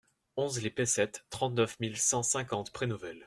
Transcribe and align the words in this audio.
onze 0.35 0.59
les 0.63 0.71
Pessettes, 0.71 1.27
trente-neuf 1.29 1.79
mille 1.79 1.95
cent 1.95 2.23
cinquante 2.23 2.71
Prénovel 2.73 3.19